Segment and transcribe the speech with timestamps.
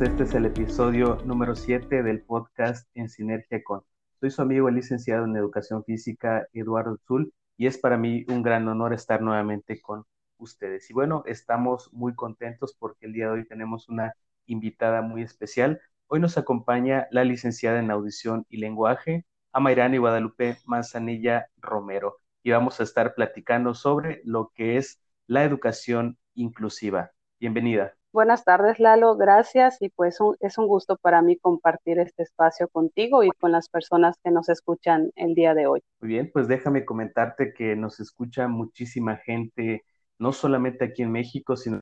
[0.00, 3.82] Este es el episodio número 7 del podcast En Sinergia con.
[4.18, 8.66] Soy su amigo licenciado en Educación Física Eduardo Zul y es para mí un gran
[8.66, 10.04] honor estar nuevamente con
[10.36, 10.90] ustedes.
[10.90, 14.14] Y bueno, estamos muy contentos porque el día de hoy tenemos una
[14.46, 15.80] invitada muy especial.
[16.08, 22.80] Hoy nos acompaña la licenciada en Audición y Lenguaje, Amairani Guadalupe Manzanilla Romero, y vamos
[22.80, 27.12] a estar platicando sobre lo que es la educación inclusiva.
[27.38, 27.94] Bienvenida.
[28.14, 29.16] Buenas tardes, Lalo.
[29.16, 33.68] Gracias y pues es un gusto para mí compartir este espacio contigo y con las
[33.68, 35.82] personas que nos escuchan el día de hoy.
[36.00, 39.82] Muy bien, pues déjame comentarte que nos escucha muchísima gente,
[40.20, 41.80] no solamente aquí en México, sino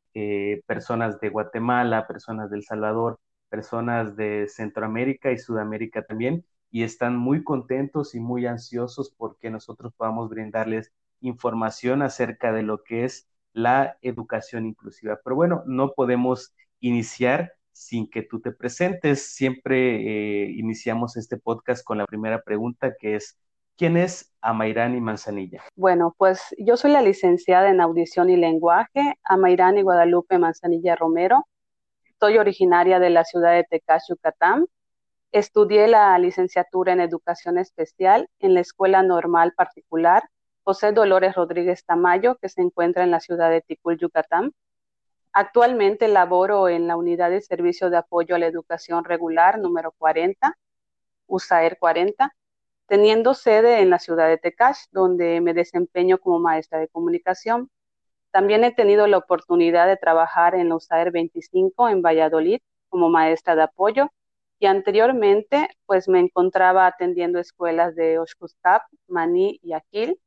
[0.66, 3.18] personas de Guatemala, personas de El Salvador,
[3.50, 9.92] personas de Centroamérica y Sudamérica también, y están muy contentos y muy ansiosos porque nosotros
[9.98, 15.18] podamos brindarles información acerca de lo que es la educación inclusiva.
[15.22, 19.34] Pero bueno, no podemos iniciar sin que tú te presentes.
[19.34, 23.38] Siempre eh, iniciamos este podcast con la primera pregunta que es,
[23.76, 25.62] ¿quién es Amairani Manzanilla?
[25.74, 31.46] Bueno, pues yo soy la licenciada en audición y lenguaje, Amairani Guadalupe Manzanilla Romero.
[32.20, 34.66] Soy originaria de la ciudad de Tecás, Yucatán.
[35.32, 40.22] Estudié la licenciatura en educación especial en la Escuela Normal Particular
[40.64, 44.52] José Dolores Rodríguez Tamayo, que se encuentra en la ciudad de Ticul, Yucatán.
[45.32, 50.56] Actualmente laboro en la Unidad de Servicio de Apoyo a la Educación Regular número 40,
[51.26, 52.36] USAER 40,
[52.86, 57.70] teniendo sede en la ciudad de Tecash, donde me desempeño como maestra de comunicación.
[58.30, 63.56] También he tenido la oportunidad de trabajar en la USAER 25 en Valladolid como maestra
[63.56, 64.10] de apoyo
[64.60, 70.20] y anteriormente pues me encontraba atendiendo escuelas de Oshkustap, Maní y Aquil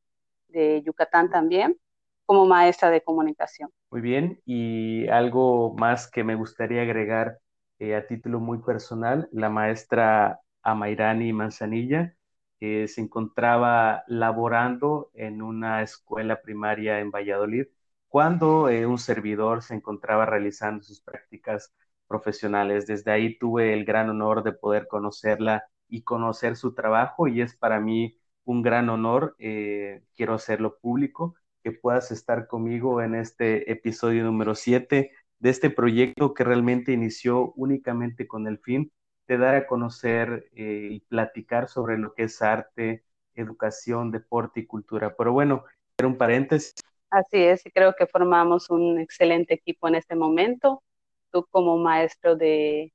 [0.56, 1.78] de Yucatán también,
[2.26, 3.70] como maestra de comunicación.
[3.92, 7.40] Muy bien, y algo más que me gustaría agregar
[7.80, 12.16] eh, a título muy personal, la maestra Amairani Manzanilla,
[12.60, 17.68] que se encontraba laborando en una escuela primaria en Valladolid
[18.08, 21.74] cuando eh, un servidor se encontraba realizando sus prácticas
[22.08, 22.88] profesionales.
[22.88, 27.56] Desde ahí tuve el gran honor de poder conocerla y conocer su trabajo y es
[27.56, 33.72] para mí un gran honor, eh, quiero hacerlo público, que puedas estar conmigo en este
[33.72, 38.92] episodio número 7 de este proyecto que realmente inició únicamente con el fin
[39.28, 43.04] de dar a conocer eh, y platicar sobre lo que es arte,
[43.34, 45.16] educación, deporte y cultura.
[45.18, 45.66] Pero bueno,
[45.98, 46.76] era un paréntesis.
[47.10, 50.84] Así es, y creo que formamos un excelente equipo en este momento.
[51.32, 52.94] Tú como maestro de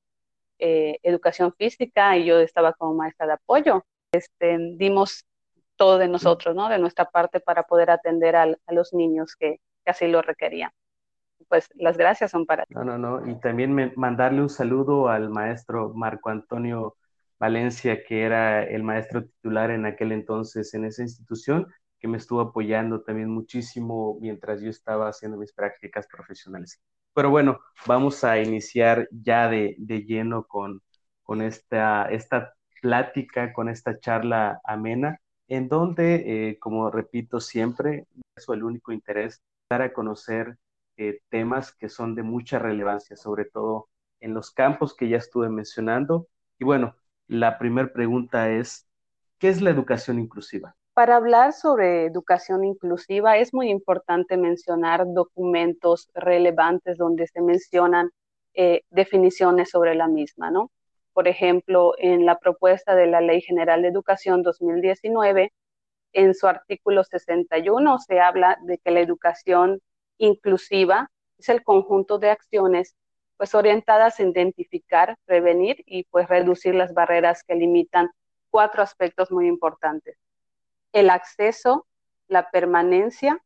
[0.58, 3.84] eh, educación física y yo estaba como maestra de apoyo.
[4.12, 5.24] Este, dimos
[5.80, 6.68] todo de nosotros, ¿no?
[6.68, 10.70] De nuestra parte para poder atender a, los niños que, así lo requerían.
[11.48, 12.74] Pues las gracias son para ti.
[12.74, 13.26] No, no, no.
[13.26, 16.96] Y también mandarle un saludo al maestro Marco Antonio
[17.38, 21.66] Valencia, que era el maestro titular en aquel entonces en esa institución,
[21.98, 26.78] que me estuvo apoyando también muchísimo mientras yo estaba haciendo mis prácticas profesionales.
[27.14, 30.82] Pero bueno, vamos a iniciar ya de, de lleno con,
[31.22, 32.52] con esta, esta
[32.82, 35.18] plática, con esta charla amena
[35.50, 38.06] en donde, eh, como repito siempre,
[38.36, 40.56] es el único interés, dar a conocer
[40.96, 43.88] eh, temas que son de mucha relevancia, sobre todo
[44.20, 46.28] en los campos que ya estuve mencionando.
[46.58, 46.94] Y bueno,
[47.26, 48.86] la primera pregunta es,
[49.38, 50.76] ¿qué es la educación inclusiva?
[50.94, 58.10] Para hablar sobre educación inclusiva es muy importante mencionar documentos relevantes donde se mencionan
[58.54, 60.70] eh, definiciones sobre la misma, ¿no?
[61.20, 65.52] Por ejemplo, en la propuesta de la Ley General de Educación 2019,
[66.14, 69.82] en su artículo 61 se habla de que la educación
[70.16, 72.96] inclusiva es el conjunto de acciones
[73.36, 78.08] pues orientadas a identificar, prevenir y pues reducir las barreras que limitan
[78.48, 80.16] cuatro aspectos muy importantes.
[80.94, 81.86] El acceso,
[82.28, 83.44] la permanencia,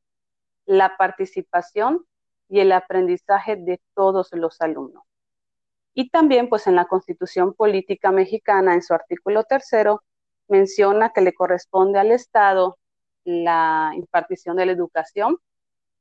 [0.64, 2.06] la participación
[2.48, 5.02] y el aprendizaje de todos los alumnos.
[5.94, 10.02] Y también, pues en la Constitución Política Mexicana, en su artículo tercero,
[10.48, 12.78] menciona que le corresponde al Estado
[13.24, 15.38] la impartición de la educación,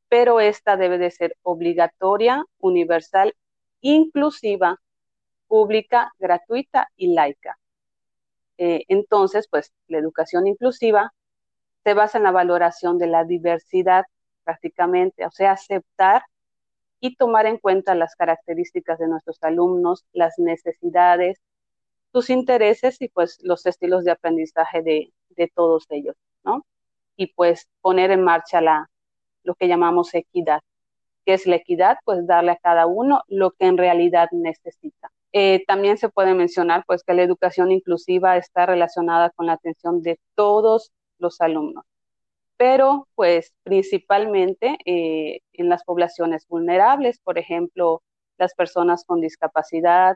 [0.10, 3.36] pero esta debe de ser obligatoria, universal,
[3.81, 4.80] inclusiva,
[5.48, 7.57] pública, gratuita y laica.
[8.57, 11.13] Eh, entonces, pues la educación inclusiva
[11.84, 14.06] se basa en la valoración de la diversidad
[14.44, 16.24] prácticamente, o sea, aceptar
[17.04, 21.38] y tomar en cuenta las características de nuestros alumnos, las necesidades,
[22.14, 25.12] sus intereses y pues los estilos de aprendizaje de,
[25.54, 26.16] todos ellos,
[26.46, 26.66] ¿no?
[27.18, 28.90] Y pues poner en marcha la,
[29.44, 30.62] lo que llamamos equidad.
[31.26, 35.12] que es la equidad, pues darle a cada uno lo que en realidad necesita.
[35.34, 40.02] Eh, también se puede mencionar pues que la educación inclusiva está relacionada con la atención
[40.02, 41.84] de todos los alumnos,
[42.58, 48.02] pero pues principalmente eh, en las poblaciones vulnerables, por ejemplo,
[48.38, 50.16] las personas con discapacidad,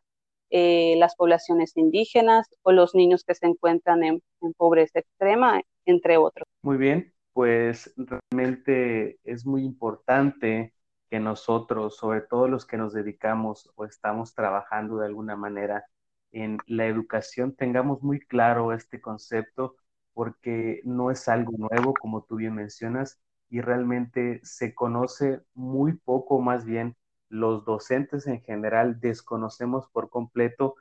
[0.49, 6.17] eh, las poblaciones indígenas o los niños que se encuentran en, en pobreza extrema, entre
[6.17, 6.47] otros.
[6.61, 10.73] Muy bien, pues realmente es muy importante
[11.09, 15.85] que nosotros, sobre todo los que nos dedicamos o estamos trabajando de alguna manera
[16.31, 19.75] en la educación, tengamos muy claro este concepto
[20.17, 23.21] porque no es algo nuevo, como tú bien mencionas,
[23.51, 26.97] y realmente se conoce muy poco, más bien
[27.29, 30.73] los docentes en general desconocemos por completo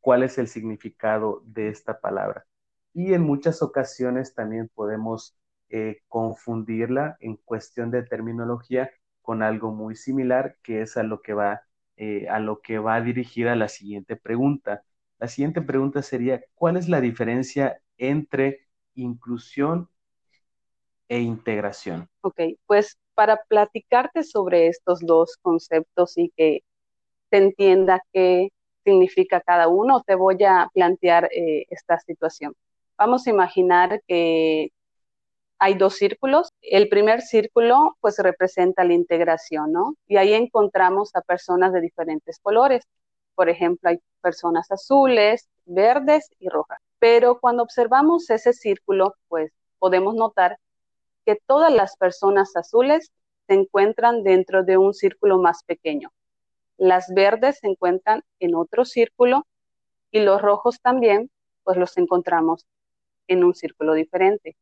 [0.00, 2.44] cuál es el significado de esta palabra.
[2.92, 5.38] Y en muchas ocasiones también podemos
[5.70, 8.90] eh, confundirla en cuestión de terminología
[9.22, 11.62] con algo muy similar, que es a lo que va,
[11.96, 14.82] eh, a lo que va dirigida la siguiente pregunta.
[15.18, 18.65] La siguiente pregunta sería, ¿cuál es la diferencia entre
[18.96, 19.88] inclusión
[21.08, 22.08] e integración?
[22.22, 26.60] Ok, pues para platicarte sobre estos dos conceptos y que
[27.30, 28.48] se entienda qué
[28.84, 32.54] significa cada uno, te voy a plantear eh, esta situación.
[32.98, 34.70] Vamos a imaginar que
[35.58, 36.50] hay dos círculos.
[36.62, 39.94] El primer círculo pues representa la integración, ¿no?
[40.06, 42.84] Y ahí encontramos a personas de diferentes colores.
[43.34, 46.78] Por ejemplo, hay personas azules, verdes y rojas.
[46.98, 50.58] Pero cuando observamos ese círculo, pues podemos notar
[51.24, 53.12] que todas las personas azules
[53.46, 56.10] se encuentran dentro de un círculo más pequeño.
[56.78, 59.46] Las verdes se encuentran en otro círculo
[60.10, 61.30] y los rojos también,
[61.64, 62.66] pues los encontramos
[63.28, 64.56] en un círculo diferente.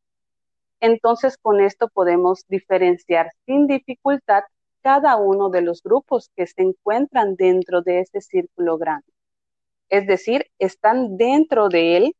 [0.79, 4.43] Entonces, con esto podemos diferenciar sin dificultad
[4.81, 9.07] cada uno de los grupos que se encuentran dentro de ese círculo grande.
[9.89, 12.15] Es decir, están dentro de él,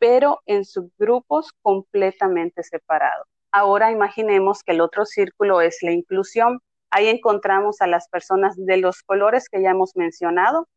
[0.00, 3.28] pero en subgrupos completamente separados.
[3.52, 6.60] Ahora imaginemos que el otro círculo es la inclusión.
[6.90, 10.68] Ahí encontramos a las personas de los colores que ya hemos mencionado,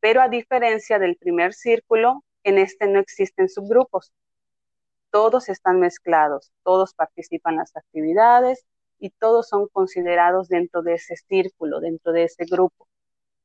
[0.00, 4.12] pero a diferencia del primer círculo, en este no existen subgrupos
[5.10, 8.64] todos están mezclados, todos participan en las actividades
[8.98, 12.86] y todos son considerados dentro de ese círculo, dentro de ese grupo.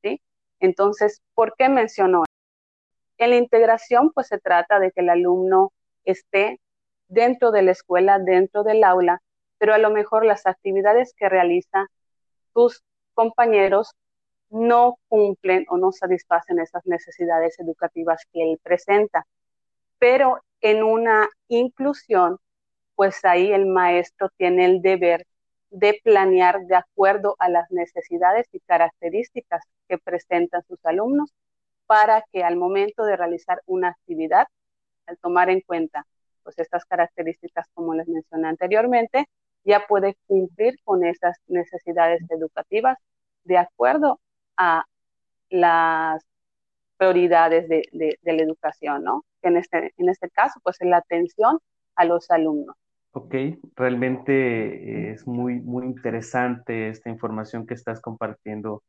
[0.02, 0.20] ¿sí?
[0.60, 2.24] Entonces, ¿por qué menciono?
[3.18, 5.72] En la integración, pues se trata de que el alumno
[6.04, 6.60] esté
[7.08, 9.20] dentro de la escuela, dentro del aula,
[9.58, 11.86] pero a lo mejor las actividades que realiza
[12.52, 12.82] sus
[13.14, 13.94] compañeros
[14.50, 19.26] no cumplen o no satisfacen esas necesidades educativas que él presenta.
[19.98, 22.38] Pero en una inclusión,
[22.94, 25.26] pues ahí el maestro tiene el deber
[25.70, 31.32] de planear de acuerdo a las necesidades y características que presentan sus alumnos
[31.86, 34.46] para que al momento de realizar una actividad,
[35.06, 36.06] al tomar en cuenta
[36.42, 39.28] pues estas características como les mencioné anteriormente,
[39.64, 42.98] ya puede cumplir con esas necesidades educativas
[43.44, 44.20] de acuerdo
[44.56, 44.84] a
[45.48, 46.22] las
[46.96, 49.24] prioridades de, la educación, ¿no?
[49.42, 51.58] en este, en este caso, pues es la atención
[51.96, 52.76] a los alumnos.
[53.12, 53.34] Ok,
[53.76, 58.82] realmente es muy, muy interesante esta información que estás compartiendo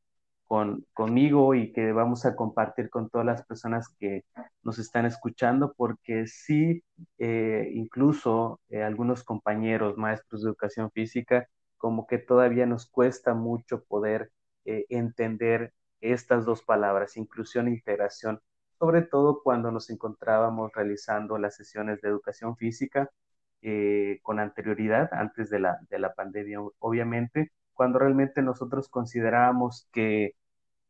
[0.46, 4.26] con, conmigo y que vamos a compartir con todas las personas que
[4.64, 6.84] nos están escuchando, porque sí,
[7.18, 11.48] eh, incluso eh, algunos compañeros, maestros de educación física,
[11.78, 14.32] como que todavía nos cuesta mucho poder
[14.66, 18.40] eh, entender estas dos palabras, inclusión e integración,
[18.80, 23.10] sobre todo cuando nos encontrábamos realizando las sesiones de educación física
[24.22, 30.36] con anterioridad, antes de la, de la pandemia, obviamente, cuando realmente nosotros considerábamos que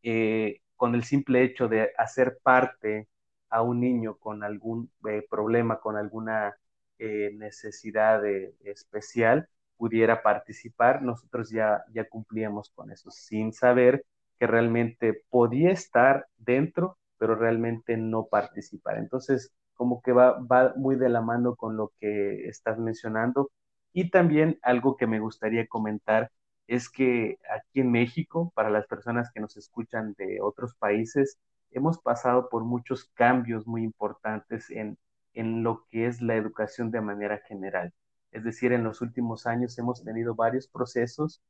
[0.04, 3.08] eh, con el simple hecho de hacer parte
[3.50, 6.56] a un niño con algún eh, problema, con alguna
[6.98, 8.26] necesidad
[8.64, 14.06] especial, pudiera participar, nosotros ya, ya cumplíamos con eso, sin saber
[14.40, 18.98] que realmente podía estar dentro pero realmente no participar.
[18.98, 23.52] Entonces, como que va, va muy de la mano con lo que estás mencionando.
[23.94, 26.32] Y también algo que me gustaría comentar
[26.68, 31.38] es que aquí en México, para las personas que nos escuchan de otros países,
[31.72, 34.98] hemos pasado por muchos cambios muy importantes en,
[35.34, 37.94] en lo que es la educación de manera general.
[38.32, 41.42] Es decir, en los últimos años hemos tenido varios procesos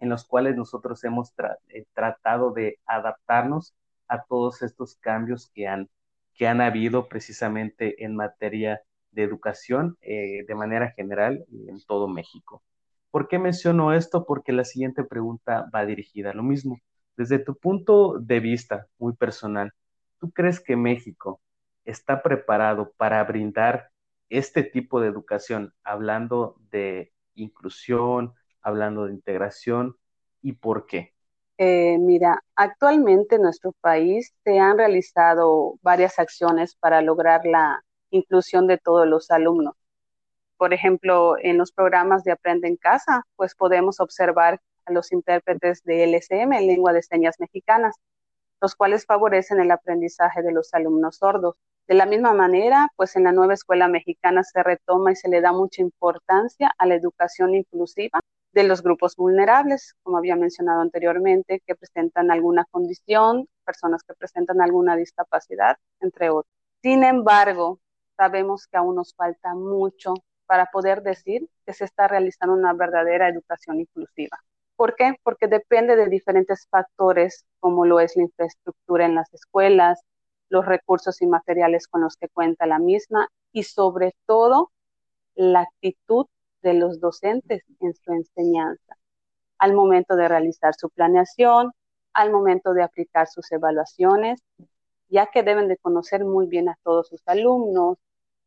[0.00, 1.32] en los cuales nosotros hemos
[1.68, 3.74] eh, tratado de adaptarnos
[4.08, 5.88] a todos estos cambios que han,
[6.34, 8.82] que han habido precisamente en materia
[9.12, 12.62] de educación eh, de manera general en todo México.
[13.12, 14.26] ¿Por qué menciono esto?
[14.26, 16.78] Porque la siguiente pregunta va dirigida a lo mismo.
[17.16, 19.72] Desde tu punto de vista muy personal,
[20.18, 21.40] ¿tú crees que México
[21.84, 23.90] está preparado para brindar
[24.30, 29.96] este tipo de educación, hablando de inclusión, hablando de integración,
[30.40, 31.12] y por qué?
[31.58, 38.66] Eh, mira, actualmente en nuestro país se han realizado varias acciones para lograr la inclusión
[38.66, 39.74] de todos los alumnos.
[40.62, 45.82] Por ejemplo, en los programas de Aprende en Casa, pues podemos observar a los intérpretes
[45.82, 47.96] de LSM, lengua de señas mexicanas,
[48.60, 51.56] los cuales favorecen el aprendizaje de los alumnos sordos.
[51.88, 55.40] De la misma manera, pues en la nueva escuela mexicana se retoma y se le
[55.40, 58.20] da mucha importancia a la educación inclusiva
[58.52, 64.60] de los grupos vulnerables, como había mencionado anteriormente, que presentan alguna condición, personas que presentan
[64.60, 66.54] alguna discapacidad, entre otros.
[66.84, 67.80] Sin embargo,
[68.16, 70.14] sabemos que aún nos falta mucho
[70.46, 74.38] para poder decir que se está realizando una verdadera educación inclusiva.
[74.76, 75.14] ¿Por qué?
[75.22, 80.00] Porque depende de diferentes factores, como lo es la infraestructura en las escuelas,
[80.48, 84.70] los recursos y materiales con los que cuenta la misma y sobre todo
[85.34, 86.26] la actitud
[86.62, 88.96] de los docentes en su enseñanza,
[89.58, 91.72] al momento de realizar su planeación,
[92.12, 94.40] al momento de aplicar sus evaluaciones,
[95.08, 97.98] ya que deben de conocer muy bien a todos sus alumnos,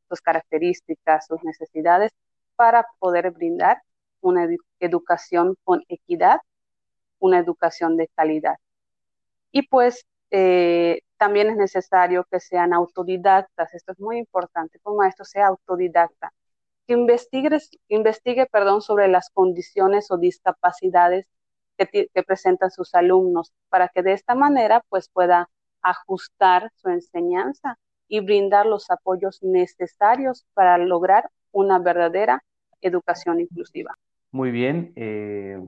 [0.10, 2.12] sus características, sus necesidades,
[2.56, 3.82] para poder brindar
[4.22, 4.48] una
[4.80, 6.40] educación con equidad,
[7.20, 8.56] una educación de calidad.
[9.52, 15.24] Y pues eh, también es necesario que sean autodidactas, esto es muy importante, como esto
[15.24, 16.34] sea autodidacta,
[16.88, 17.50] que investigue,
[17.88, 21.26] investigue perdón, sobre las condiciones o discapacidades
[21.78, 25.50] que, que, presentan sus alumnos, para que de esta manera pues pueda
[25.82, 32.44] ajustar su enseñanza y brindar los apoyos necesarios para lograr una verdadera
[32.82, 33.98] educación inclusiva.
[34.32, 35.60] Muy bien, eh,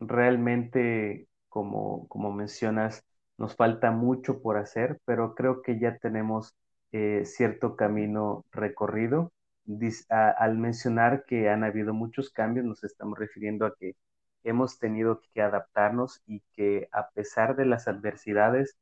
[0.00, 3.04] realmente como, como mencionas,
[3.38, 6.54] nos falta mucho por hacer, pero creo que ya tenemos
[6.92, 9.32] eh, cierto camino recorrido.
[10.10, 13.94] al mencionar que han habido muchos cambios, nos estamos refiriendo a que
[14.44, 18.76] hemos tenido que adaptarnos y que a pesar de las adversidades,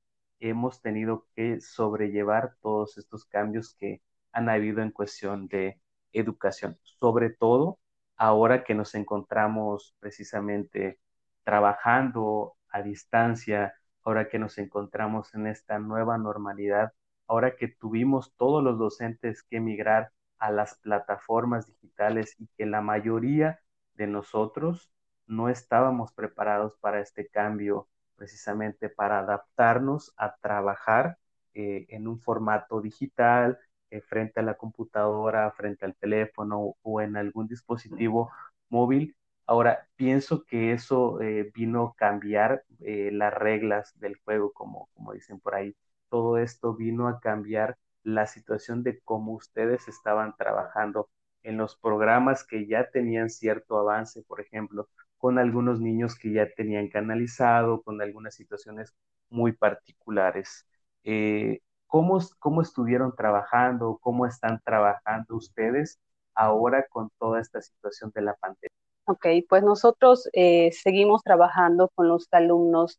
[0.51, 5.81] hemos tenido que sobrellevar todos estos cambios que han habido en cuestión de
[6.13, 7.79] educación, sobre todo
[8.17, 10.99] ahora que nos encontramos precisamente
[11.45, 16.93] trabajando a distancia, ahora que nos encontramos en esta nueva normalidad,
[17.27, 22.81] ahora que tuvimos todos los docentes que emigrar a las plataformas digitales y que la
[22.81, 23.61] mayoría
[23.95, 24.91] de nosotros
[25.27, 27.89] no estábamos preparados para este cambio,
[28.23, 31.19] precisamente para adaptarnos a trabajar
[31.55, 33.59] eh, en un formato digital,
[33.91, 38.31] eh, frente a la computadora, frente al teléfono o en algún dispositivo
[38.69, 45.13] móvil Ahora, pienso que eso eh, vino a cambiar las reglas del juego, como, como
[45.13, 45.77] dicen por ahí.
[46.09, 51.11] Todo esto vino a cambiar la situación de cómo ustedes estaban trabajando
[51.43, 54.89] en los programas que ya tenían cierto avance, por ejemplo,
[55.23, 58.93] con algunos niños que ya tenían canalizado, con algunas situaciones
[59.31, 60.67] muy particulares.
[61.05, 64.01] Eh, ¿cómo, ¿Cómo estuvieron trabajando?
[64.03, 66.01] ¿Cómo están trabajando ustedes
[66.35, 68.75] ahora con toda esta situación de la pandemia?
[69.05, 72.99] Ok, pues nosotros eh, seguimos trabajando con los alumnos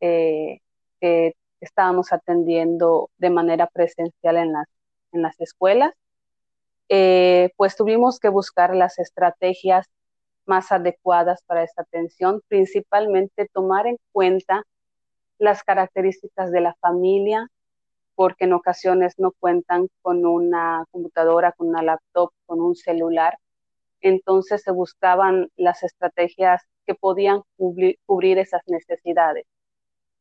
[0.00, 0.58] eh,
[1.00, 4.66] que estábamos atendiendo de manera presencial en las,
[5.12, 5.92] en las escuelas.
[6.88, 9.86] Eh, pues tuvimos que buscar las estrategias
[10.46, 14.62] más adecuadas para esta atención, principalmente tomar en cuenta
[15.38, 17.48] las características de la familia,
[18.14, 23.38] porque en ocasiones no cuentan con una computadora, con una laptop, con un celular
[24.00, 29.44] entonces se buscaban las estrategias que podían cubrir, esas necesidades.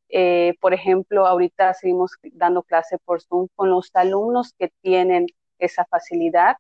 [0.10, 5.28] Eh, por ejemplo, ahorita seguimos dando clase por Zoom con los alumnos que tienen
[5.60, 6.58] esa facilidad.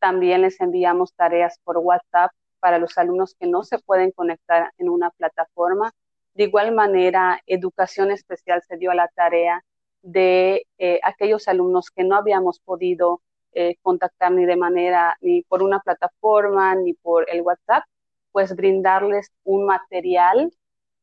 [0.00, 2.30] También les enviamos tareas por WhatsApp
[2.64, 5.92] para los alumnos que no se pueden conectar en una plataforma.
[6.32, 9.62] De igual manera, Educación Especial se dio a la tarea
[10.00, 13.20] de eh, aquellos alumnos que no habíamos podido
[13.52, 17.84] eh, contactar ni de manera, ni por una plataforma, ni por el WhatsApp,
[18.32, 20.50] pues brindarles un material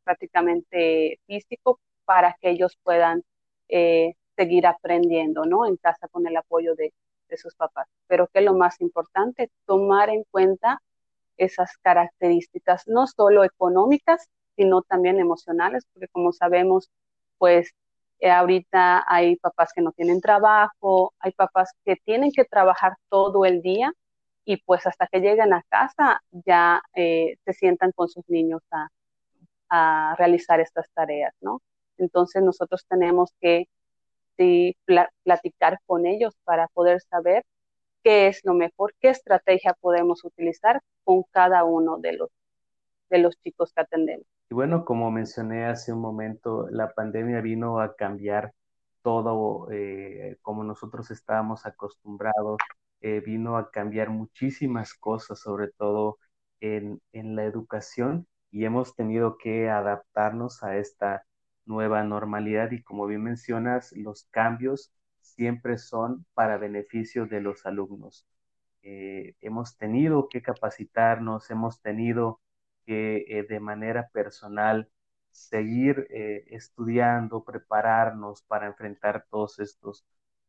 [0.04, 3.22] prácticamente físico para que ellos puedan
[3.68, 5.68] eh, seguir aprendiendo, ¿no?
[5.68, 6.92] En casa con el apoyo de,
[7.30, 7.88] de sus papás.
[8.08, 10.82] Pero que lo más importante, tomar en cuenta
[11.42, 16.90] esas características, no solo económicas, sino también emocionales, porque como sabemos,
[17.38, 17.72] pues
[18.20, 23.46] eh, ahorita hay papás que no tienen trabajo, hay papás que tienen que trabajar todo
[23.46, 23.92] el día
[24.46, 28.90] y pues hasta que lleguen a casa ya eh, se sientan con sus niños a,
[29.70, 31.62] a, realizar estas tareas, ¿no?
[31.98, 33.66] Entonces nosotros tenemos que
[35.24, 37.44] platicar con ellos para poder saber
[38.04, 42.30] qué es lo mejor, qué estrategia podemos utilizar con cada uno de los,
[43.10, 44.26] de los chicos que atendemos.
[44.50, 48.54] Y bueno, como mencioné hace un momento, la pandemia vino a cambiar
[49.02, 52.58] todo eh, como nosotros estábamos acostumbrados,
[53.02, 56.18] eh, vino a cambiar muchísimas cosas, sobre todo
[56.60, 61.24] en, en la educación, y hemos tenido que adaptarnos a esta
[61.66, 64.92] nueva normalidad y como bien mencionas, los cambios
[65.22, 68.26] siempre son para beneficio de los alumnos.
[68.84, 72.42] Eh, hemos tenido que capacitarnos, hemos tenido
[72.86, 74.90] que eh, de manera personal
[75.32, 80.06] seguir eh, estudiando, prepararnos para enfrentar todos estos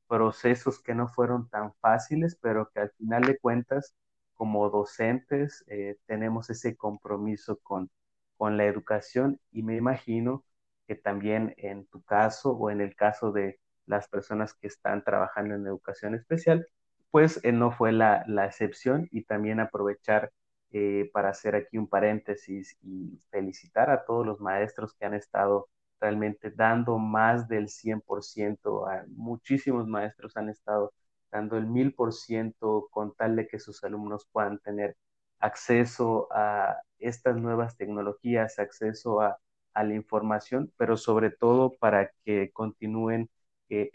[0.08, 3.94] procesos que no fueron tan fáciles, pero que al final de cuentas,
[4.34, 5.64] como docentes,
[6.06, 7.90] tenemos ese compromiso con,
[8.36, 10.44] con la educación y me imagino
[10.86, 15.54] que también en tu caso o en el caso de las personas que están trabajando
[15.54, 16.66] en educación especial,
[17.10, 20.32] pues eh, no fue la, la, excepción y también aprovechar
[20.72, 25.68] eh, para hacer aquí un paréntesis y felicitar a todos los maestros que han estado
[26.00, 30.92] realmente dando más del 100%, a muchísimos maestros han estado
[31.30, 34.96] dando el 1000% con tal de que sus alumnos puedan tener
[35.38, 39.38] acceso a estas nuevas tecnologías, acceso a,
[39.74, 43.28] a la información, pero sobre todo para que continúen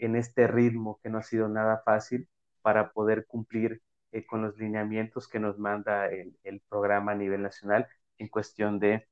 [0.00, 2.28] en este ritmo que no ha sido nada fácil
[2.62, 3.82] para poder cumplir
[4.12, 7.86] eh, con los lineamientos que nos manda el, el, programa a nivel nacional
[8.18, 9.06] en cuestión de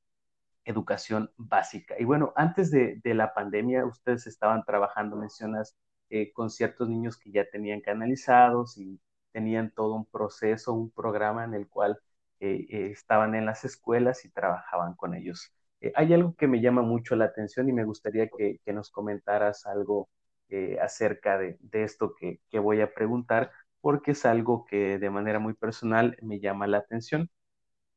[0.65, 1.95] educación básica.
[1.99, 5.75] Y bueno, antes de, de la pandemia, ustedes estaban trabajando, mencionas,
[6.09, 8.99] eh, con ciertos niños que ya tenían canalizados y
[9.31, 11.99] tenían todo un proceso, un programa en el cual
[12.39, 15.51] eh, eh estaban en las escuelas y trabajaban con ellos.
[15.81, 18.89] Eh, hay algo que me llama mucho la atención y me gustaría que, que nos
[18.89, 20.09] comentaras algo
[20.49, 25.53] eh, acerca de, esto que, voy a preguntar, porque es algo que de manera muy
[25.53, 27.29] personal me llama la atención.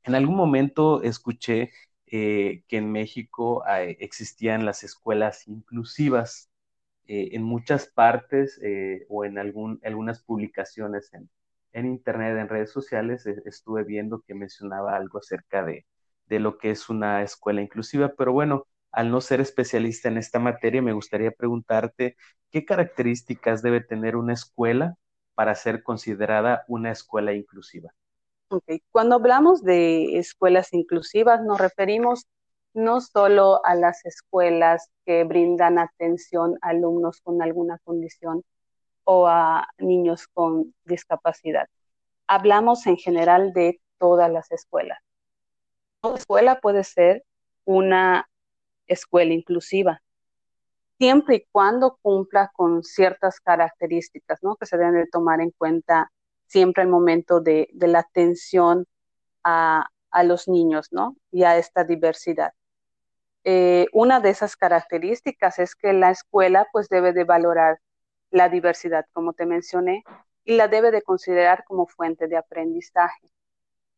[0.04, 1.72] En algún momento escuché
[2.06, 6.50] eh, que en México eh, existían las escuelas inclusivas.
[7.06, 8.60] en muchas partes
[9.08, 11.28] o en algún, algunas publicaciones en,
[11.72, 15.86] en Internet, en redes sociales, estuve viendo que mencionaba algo acerca de,
[16.30, 20.38] de lo que es una escuela inclusiva, pero bueno, al no ser especialista en esta
[20.38, 22.16] materia, me gustaría preguntarte
[22.50, 24.96] qué características debe tener una escuela
[25.34, 27.92] para ser considerada una escuela inclusiva.
[28.90, 32.26] Cuando hablamos de escuelas inclusivas, nos referimos
[32.74, 38.42] no solo a las escuelas que brindan atención a alumnos con alguna condición
[39.04, 41.68] o a niños con discapacidad.
[42.26, 44.98] Hablamos en general de todas las escuelas.
[46.00, 47.24] Toda escuela puede ser
[47.64, 48.29] una
[48.90, 50.02] escuela inclusiva,
[50.98, 54.56] siempre y cuando cumpla con ciertas características, ¿no?
[54.56, 56.12] Que se deben de tomar en cuenta
[56.46, 58.86] siempre al momento de, la atención
[59.44, 59.88] a,
[60.24, 61.16] los niños, ¿no?
[61.30, 62.52] Y a esta diversidad.
[63.44, 67.80] Eh, una de esas características es que la escuela pues debe de valorar
[68.30, 70.04] la diversidad, como te mencioné,
[70.44, 73.30] y la debe de considerar como fuente de aprendizaje.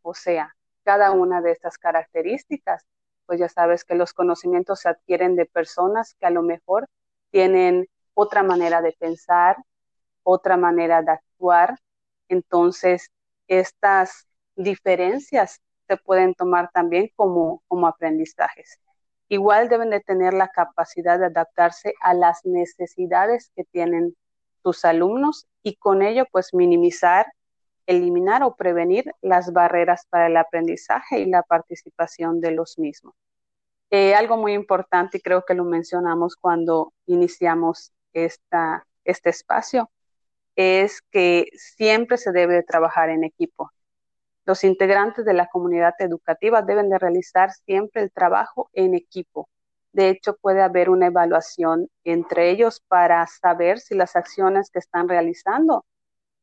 [0.02, 2.87] O sea, cada una de estas características
[3.33, 6.87] pues ya sabes que los conocimientos se adquieren de personas que a lo mejor
[7.31, 9.57] tienen otra manera de pensar,
[10.23, 11.79] otra manera de actuar.
[12.29, 13.11] Entonces,
[13.49, 18.79] estas diferencias se pueden tomar también como, como aprendizajes.
[19.29, 24.14] Igual deben de tener la capacidad de adaptarse a las necesidades que tienen
[24.62, 27.25] tus alumnos y con ello pues minimizar,
[27.87, 33.14] eliminar o prevenir las barreras para el aprendizaje y la participación de los mismos.
[33.90, 39.90] Eh, algo muy importante, y creo que lo mencionamos cuando iniciamos esta, este espacio,
[40.57, 43.71] es que siempre se debe trabajar en equipo.
[44.45, 49.49] Los integrantes de la comunidad educativa deben de realizar siempre el trabajo en equipo.
[49.92, 55.09] De hecho, puede haber una evaluación entre ellos para saber si las acciones que están
[55.09, 55.85] realizando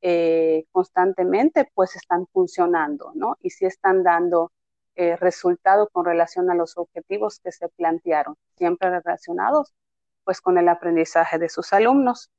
[0.01, 3.35] eh, constantemente pues están funcionando, ¿no?
[3.41, 4.51] Y si están dando
[4.95, 9.73] eh, resultado con relación a los objetivos que se plantearon, siempre relacionados
[10.23, 12.29] pues con el aprendizaje de sus alumnos.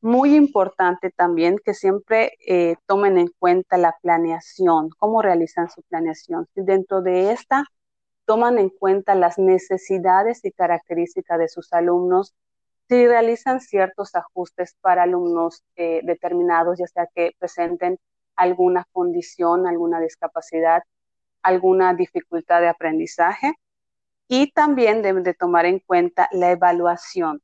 [0.00, 6.46] Muy importante también que siempre eh, tomen en cuenta la planeación, cómo realizan su planeación.
[6.54, 7.64] Si dentro de esta
[8.26, 12.34] toman en cuenta las necesidades y características de sus alumnos,
[12.88, 17.98] si realizan ciertos ajustes para alumnos eh, determinados, ya sea que presenten
[18.36, 20.82] alguna condición, alguna discapacidad,
[21.42, 23.54] alguna dificultad de aprendizaje.
[24.28, 27.42] Y también deben de tomar en cuenta la evaluación.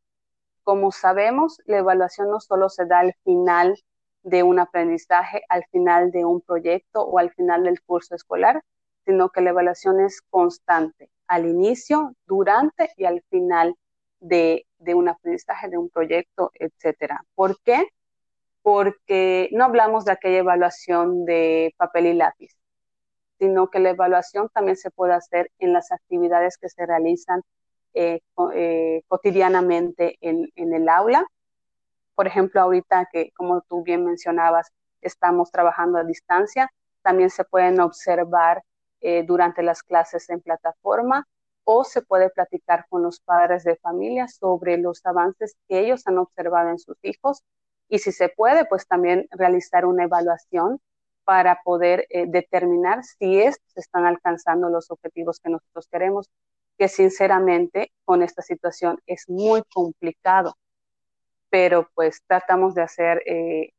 [0.62, 3.76] Como sabemos, la evaluación no solo se da al final
[4.22, 8.62] de un aprendizaje, al final de un proyecto o al final del curso escolar,
[9.05, 13.74] sino que la evaluación es constante, al inicio, durante y al final
[14.20, 17.25] de, un aprendizaje, de un proyecto, etcétera.
[17.35, 17.87] ¿Por qué?
[18.62, 22.51] Porque no hablamos de aquella evaluación de papel y lápiz,
[23.38, 27.43] sino que la evaluación también se puede hacer en las actividades que se realizan
[27.95, 28.21] eh,
[28.55, 31.27] eh, cotidianamente en, en el aula.
[32.14, 36.71] Por ejemplo, ahorita que, como tú bien mencionabas, estamos trabajando a distancia,
[37.03, 38.62] también se pueden observar
[39.01, 41.27] eh, durante las clases en plataforma
[41.64, 46.18] o se puede platicar con los padres de familia sobre los avances que ellos han
[46.18, 47.42] observado en sus hijos.
[47.88, 50.81] Y si se puede, pues también realizar una evaluación
[51.25, 56.31] para poder eh, determinar si estos están alcanzando los objetivos que nosotros queremos,
[56.79, 60.57] que sinceramente con esta situación es muy complicado,
[61.51, 63.73] pero pues tratamos de hacer eh,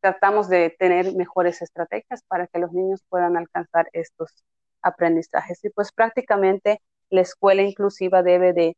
[0.00, 4.44] tratamos de tener mejores estrategias para que los niños puedan alcanzar estos
[4.82, 5.64] aprendizajes.
[5.64, 8.76] Y pues prácticamente la escuela inclusiva debe de,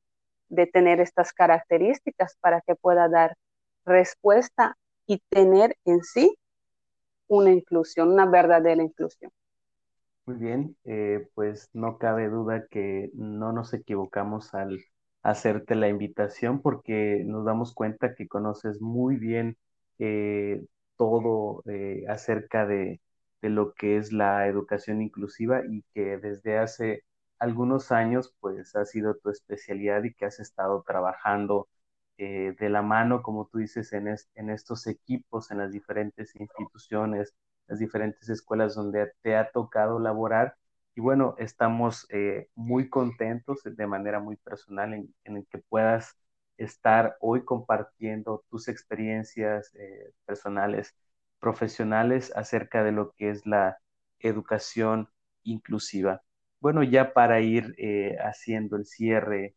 [0.72, 3.36] tener estas características para que pueda dar
[3.86, 6.36] respuesta y tener en sí
[7.26, 9.30] una inclusión, una verdadera inclusión.
[10.26, 14.78] Muy bien, eh, pues no cabe duda que no nos equivocamos al
[15.22, 19.56] hacerte la invitación porque nos damos cuenta que conoces muy bien
[19.98, 20.62] eh,
[20.96, 23.00] todo eh, acerca de,
[23.50, 27.04] lo que es la educación inclusiva y que desde hace
[27.38, 31.68] algunos años pues ha sido tu especialidad y que has estado trabajando
[32.18, 37.34] eh, de la mano, como tú dices, en, en estos equipos, en las diferentes instituciones,
[37.66, 40.56] las diferentes escuelas donde te ha tocado laborar.
[40.94, 46.16] Y bueno, estamos eh, muy contentos de manera muy personal en, en que puedas
[46.58, 50.94] estar hoy compartiendo tus experiencias eh, personales,
[51.42, 53.78] profesionales acerca de lo que es la
[54.20, 55.08] educación
[55.42, 56.22] inclusiva.
[56.60, 59.56] Bueno, ya para ir eh, haciendo el cierre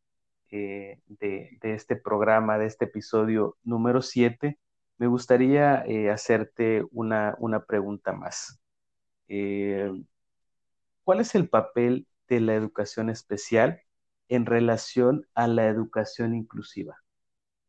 [0.49, 4.57] eh, de, este programa, de este episodio número 7,
[4.97, 8.59] me gustaría hacerte una, una, pregunta más.
[9.27, 13.81] ¿Cuál es el papel de la educación especial
[14.27, 16.97] en relación a la educación inclusiva?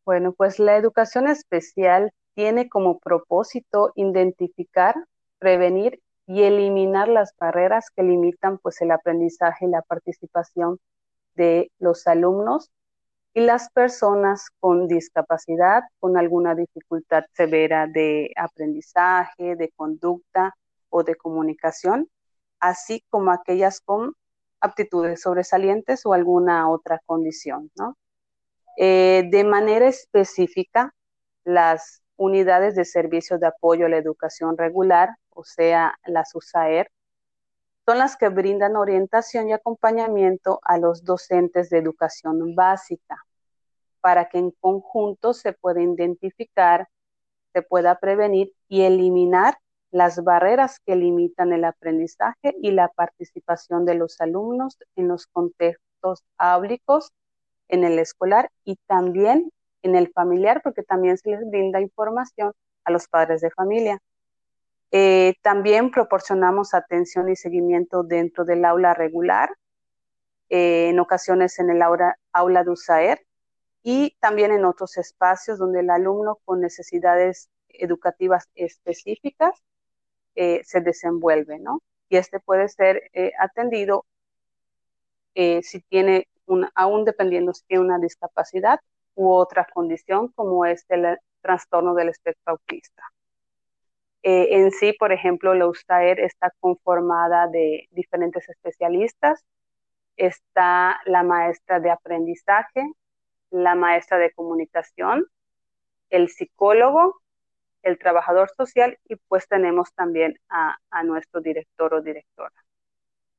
[0.05, 4.95] Bueno, pues la educación especial tiene como propósito identificar,
[5.39, 10.79] prevenir y eliminar las barreras que limitan pues el aprendizaje y la participación
[11.35, 12.71] de los alumnos
[13.33, 20.55] y las personas con discapacidad, con alguna dificultad severa de aprendizaje, de conducta
[20.91, 22.11] o de comunicación,
[22.61, 24.15] así como aquellas con
[24.61, 27.97] aptitudes sobresalientes o alguna otra condición, ¿no?
[28.77, 30.93] Eh, de manera específica,
[31.45, 36.91] las unidades de servicio de apoyo a la educación regular, o sea, las USAER,
[37.85, 43.25] son las que brindan orientación y acompañamiento a los docentes de educación básica
[44.01, 46.89] para que en conjunto se pueda identificar,
[47.53, 49.59] se pueda prevenir y eliminar
[49.91, 56.25] las barreras que limitan el aprendizaje y la participación de los alumnos en los contextos
[56.39, 57.13] áulicos,
[57.69, 59.51] en el escolar y también
[59.87, 62.53] en el familiar, porque también se les brinda información
[62.85, 64.01] a los padres de familia.
[64.91, 69.51] Eh, también proporcionamos atención y seguimiento dentro del aula regular,
[70.49, 73.21] eh, en ocasiones en el aula, aula de USAER
[73.83, 79.61] y también en otros espacios donde el alumno con necesidades educativas específicas
[80.37, 81.83] eh, se desenvuelve, ¿no?
[82.09, 84.05] Y este puede ser eh, atendido
[85.35, 86.29] si tiene,
[86.75, 88.81] aún dependiendo si tiene una discapacidad
[89.17, 93.03] u otra condición como es el trastorno del espectro autista.
[94.23, 99.45] en sí, por ejemplo, la USTAER está conformada de diferentes especialistas.
[100.17, 102.93] Está la maestra de aprendizaje,
[103.51, 105.27] la maestra de comunicación,
[106.11, 107.21] el psicólogo,
[107.87, 112.55] el trabajador social y pues tenemos también a, nuestro director o directora.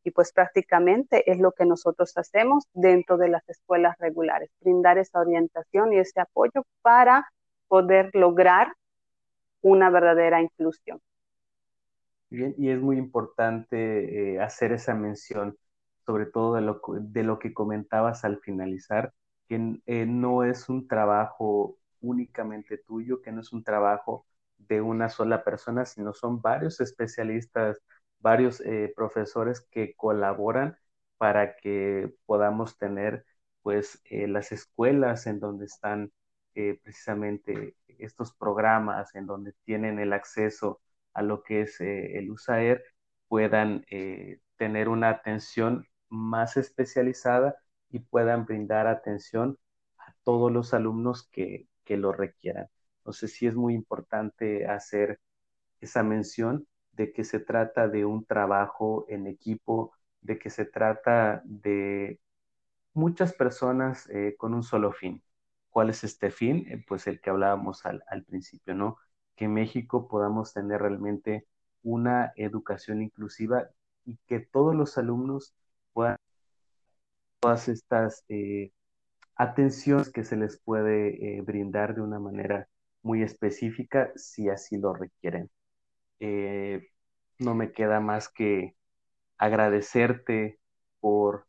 [0.08, 5.20] Y pues prácticamente es lo que nosotros hacemos dentro de las escuelas regulares, brindar esa
[5.20, 7.30] orientación y ese apoyo para
[7.68, 8.74] poder lograr
[9.62, 11.02] una verdadera inclusión.
[12.30, 15.58] Bien, y es muy importante eh, hacer esa mención,
[16.06, 19.12] sobre todo de lo, de lo que comentabas al finalizar,
[19.50, 24.26] que eh, no es un trabajo únicamente tuyo, que no es un trabajo
[24.58, 27.82] de una sola persona, sino son varios especialistas,
[28.20, 30.78] varios eh, profesores que colaboran
[31.18, 33.26] para que podamos tener
[33.62, 36.12] pues eh, las escuelas en donde están
[36.56, 40.82] eh, precisamente estos programas, en donde tienen el acceso
[41.14, 42.84] a lo que es el USAER,
[43.28, 43.86] puedan
[44.58, 47.56] tener una atención más especializada
[47.90, 49.58] y puedan brindar atención
[49.98, 52.68] a todos los alumnos que, que lo requieran.
[53.00, 55.20] Entonces sí es muy importante hacer
[55.82, 61.42] esa mención de que se trata de un trabajo en equipo, de que se trata
[61.46, 62.20] de
[62.94, 65.24] muchas personas eh, con un solo fin.
[65.70, 66.66] ¿Cuál es este fin?
[66.70, 68.98] Eh, pues el que hablábamos al, al principio, ¿no?
[69.36, 71.48] Que México podamos tener realmente
[71.84, 73.70] una educación inclusiva
[74.06, 75.56] y que todos los alumnos
[75.94, 76.18] puedan
[77.40, 78.72] todas estas eh,
[79.36, 82.70] atenciones que se les puede brindar de una manera
[83.04, 85.50] muy específica si así lo requieren.
[86.20, 86.90] Eh,
[87.40, 88.76] no me queda más que
[89.38, 90.60] agradecerte
[91.00, 91.48] por,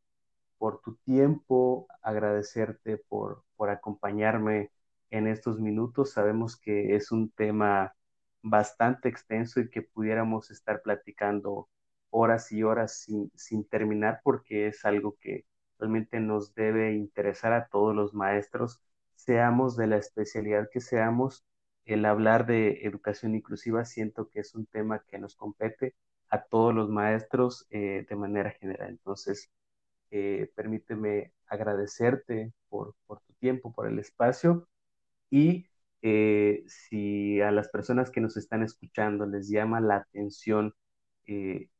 [0.58, 4.70] por tu tiempo, agradecerte por, por acompañarme
[5.10, 6.12] en estos minutos.
[6.12, 7.94] Sabemos que es un tema
[8.42, 11.68] bastante extenso y que pudiéramos estar platicando
[12.10, 15.44] horas y horas sin, sin terminar porque es algo que
[15.78, 18.80] realmente nos debe interesar a todos los maestros
[19.14, 21.44] seamos de la especialidad que seamos,
[21.88, 25.94] el hablar de educación inclusiva siento que es un tema que nos compete
[26.30, 28.90] a todos los maestros eh, de manera general.
[28.90, 29.50] Entonces,
[30.10, 34.68] eh, permíteme agradecerte por, tu tiempo, por el espacio
[35.30, 35.66] y
[36.02, 40.74] eh, si a las personas que nos están escuchando les llama la atención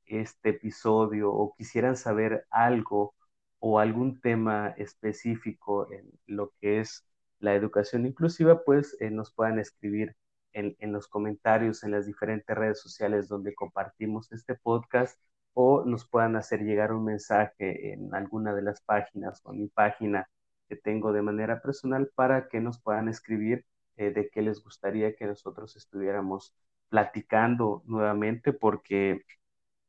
[0.06, 3.14] este episodio o quisieran saber algo
[3.60, 7.07] o algún tema específico en lo que es
[7.40, 8.07] la educación.
[8.07, 10.16] Inclusiva, pues eh, nos puedan escribir
[10.53, 15.18] en, en, los comentarios en las diferentes redes sociales donde compartimos este podcast
[15.55, 19.68] o nos puedan hacer llegar un mensaje en alguna de las páginas o en mi
[19.68, 20.29] página
[20.68, 23.64] que tengo de manera personal para que nos puedan escribir
[23.96, 26.55] eh, de qué les gustaría que nosotros estuviéramos
[26.88, 29.22] platicando nuevamente porque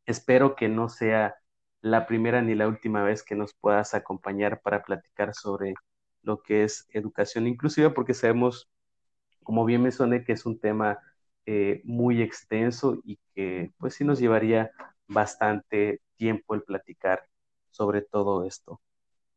[0.06, 1.36] espero que no sea
[1.82, 5.76] la primera ni la última vez que nos puedas acompañar para platicar sobre
[6.24, 8.70] lo que es educación inclusiva, porque sabemos,
[9.44, 11.00] como bien me suene, que es un tema
[11.46, 14.72] eh, muy extenso y que pues sí nos llevaría
[15.08, 17.26] bastante tiempo el platicar
[17.72, 18.82] sobre todo esto.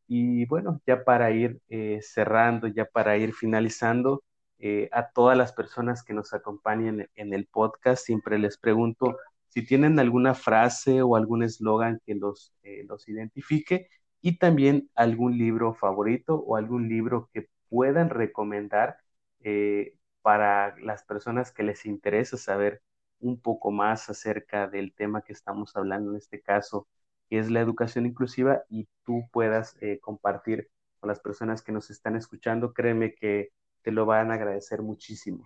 [0.07, 4.23] Y bueno, ya para ir eh, cerrando, ya para ir finalizando,
[4.59, 9.17] eh, a todas las personas que nos acompañan en el podcast, siempre les pregunto
[9.49, 12.53] si tienen alguna frase o algún eslogan que los,
[12.87, 13.89] los identifique
[14.23, 18.97] y también algún libro favorito o algún libro que puedan recomendar
[19.41, 22.81] eh, para las personas que les interesa saber
[23.19, 26.87] un poco más acerca del tema que estamos hablando en este caso,
[27.29, 30.69] que es la educación inclusiva y tú puedas eh, compartir
[31.01, 33.49] con las personas que nos están escuchando, créeme que
[33.81, 35.45] te lo van a agradecer muchísimo.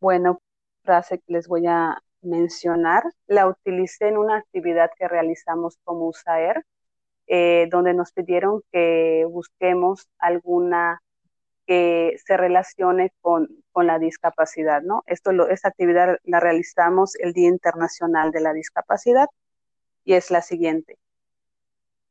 [0.00, 0.40] Bueno,
[0.82, 6.64] frase que les voy a mencionar, la utilicé en una actividad que realizamos como USAER,
[7.32, 11.00] eh, donde nos pidieron que busquemos alguna
[11.64, 15.04] que se relacione con, con la discapacidad, ¿no?
[15.06, 19.28] Esta actividad la realizamos el Día Internacional de la Discapacidad
[20.04, 20.98] y es la siguiente.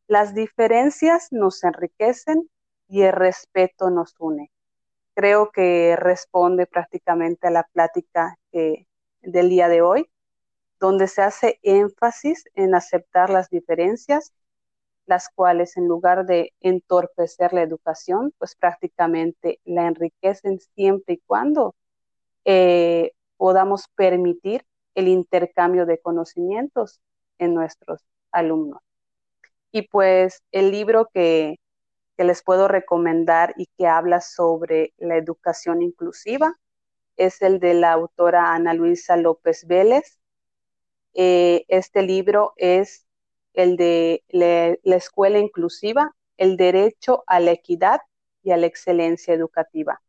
[0.07, 2.49] Las diferencias nos enriquecen
[2.87, 4.49] y el respeto nos une.
[5.15, 10.09] Creo que responde prácticamente a la plática del día de hoy,
[10.79, 14.31] donde se hace énfasis en aceptar las diferencias
[15.09, 21.73] las cuales en lugar de entorpecer la educación, pues prácticamente la enriquecen siempre y cuando
[22.45, 27.01] eh, podamos permitir el intercambio de conocimientos
[27.39, 28.81] en nuestros alumnos.
[29.71, 31.57] Y pues el libro que,
[32.17, 36.53] les puedo recomendar y que habla sobre la educación inclusiva
[37.15, 40.19] es el de la autora Ana Luisa López Vélez.
[41.13, 43.07] Eh, este libro es
[43.53, 48.01] el de la escuela inclusiva, el derecho a la equidad
[48.43, 50.01] y a la excelencia educativa.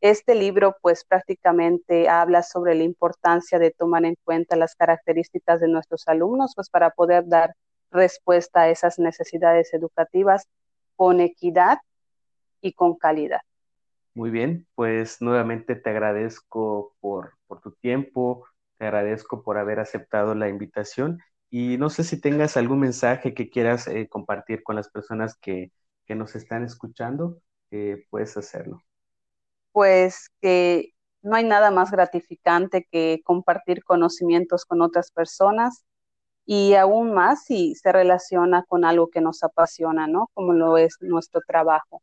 [0.00, 5.68] Este libro pues prácticamente habla sobre la importancia de tomar en cuenta las características de
[5.68, 7.54] nuestros alumnos pues para poder dar
[7.90, 10.46] respuesta a esas necesidades educativas
[10.96, 11.78] con equidad
[12.60, 13.40] y con calidad.
[14.14, 18.46] Muy bien, pues nuevamente te agradezco por, por tu tiempo,
[18.78, 21.20] te agradezco por haber aceptado la invitación
[21.56, 25.70] y no sé si tengas algún mensaje que quieras eh, compartir con las personas que,
[26.08, 27.38] nos están escuchando,
[28.10, 28.82] puedes hacerlo.
[29.70, 30.90] Pues que
[31.22, 35.84] no hay nada más gratificante que compartir conocimientos con otras personas
[36.44, 40.30] y aún más si se relaciona con algo que nos apasiona, ¿no?
[40.34, 42.02] Como lo es nuestro trabajo.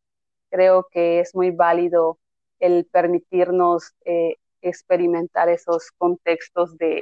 [0.49, 2.19] Creo que es muy válido
[2.59, 7.01] el permitirnos eh, experimentar esos contextos de,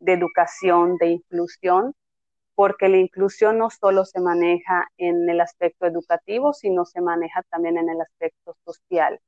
[0.00, 1.94] de educación, de inclusión,
[2.54, 7.78] porque la inclusión no solo se maneja en el aspecto educativo, sino se maneja también
[7.78, 9.20] en el aspecto social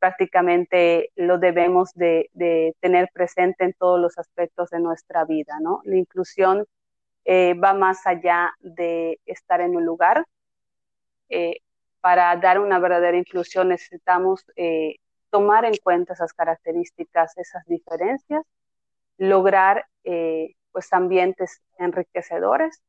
[0.00, 2.30] prácticamente lo debemos de,
[2.80, 5.82] tener presente en todos los aspectos de nuestra vida, ¿no?
[5.84, 6.66] La inclusión
[7.24, 10.24] eh, va más allá de estar en un lugar.
[11.28, 11.60] Eh,
[12.00, 14.96] para dar una verdadera inclusión necesitamos eh,
[15.28, 18.42] tomar en cuenta esas características, esas diferencias,
[19.18, 19.84] lograr
[20.72, 22.82] pues ambientes enriquecedores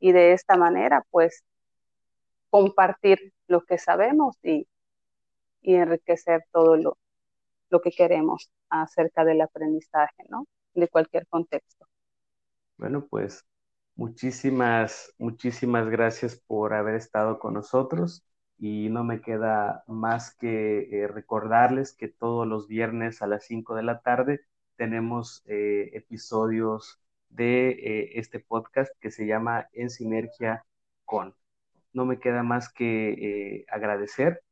[0.00, 1.44] y de esta manera pues
[2.50, 4.66] compartir lo que sabemos y
[5.62, 6.98] y enriquecer todo lo,
[7.70, 10.46] lo que queremos acerca del aprendizaje, ¿no?
[10.74, 11.86] De cualquier contexto.
[12.76, 13.44] Bueno, pues
[13.96, 18.24] muchísimas, muchísimas gracias por haber estado con nosotros
[18.58, 23.74] y no me queda más que eh, recordarles que todos los viernes a las 5
[23.74, 24.40] de la tarde
[24.78, 30.64] tenemos eh, episodios de eh, este podcast que se llama En Sinergia
[31.04, 31.34] con.
[31.92, 34.42] No me queda más que agradecer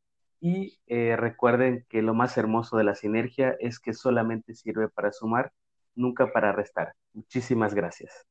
[0.40, 5.12] y eh, recuerden que lo más hermoso de la sinergia es que solamente sirve para
[5.12, 5.52] sumar,
[5.94, 6.94] nunca para restar.
[7.14, 8.26] Muchísimas gracias.